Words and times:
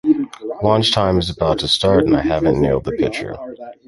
Launch 0.63 0.91
time 0.93 1.19
is 1.19 1.29
about 1.29 1.59
to 1.59 1.67
start 1.67 2.07
and 2.07 2.17
I 2.17 2.21
haven’t 2.23 2.57
nailed 2.59 2.85
the 2.85 2.91
picture. 2.93 3.35